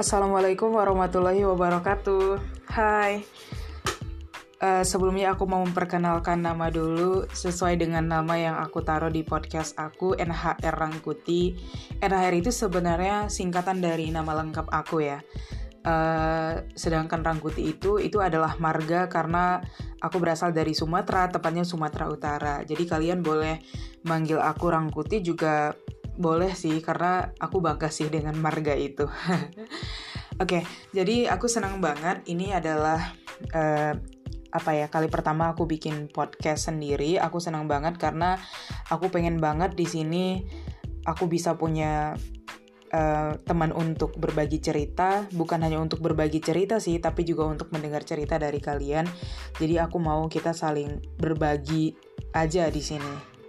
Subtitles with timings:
[0.00, 2.40] Assalamualaikum warahmatullahi wabarakatuh.
[2.72, 3.20] Hai.
[4.56, 9.76] Uh, sebelumnya aku mau memperkenalkan nama dulu sesuai dengan nama yang aku taruh di podcast
[9.76, 11.52] aku NHR Rangkuti.
[12.00, 15.20] NHR itu sebenarnya singkatan dari nama lengkap aku ya.
[15.84, 19.60] Uh, sedangkan Rangkuti itu itu adalah marga karena
[20.00, 22.64] aku berasal dari Sumatera, tepatnya Sumatera Utara.
[22.64, 23.60] Jadi kalian boleh
[24.08, 25.76] manggil aku Rangkuti juga
[26.20, 29.08] boleh sih karena aku bangga sih dengan marga itu.
[30.40, 32.24] Oke, okay, jadi aku senang banget.
[32.28, 33.12] Ini adalah
[33.52, 33.92] uh,
[34.50, 37.16] apa ya kali pertama aku bikin podcast sendiri.
[37.16, 38.36] Aku senang banget karena
[38.92, 40.44] aku pengen banget di sini
[41.08, 42.16] aku bisa punya
[42.92, 45.28] uh, teman untuk berbagi cerita.
[45.32, 49.08] Bukan hanya untuk berbagi cerita sih, tapi juga untuk mendengar cerita dari kalian.
[49.56, 51.94] Jadi aku mau kita saling berbagi
[52.36, 53.39] aja di sini.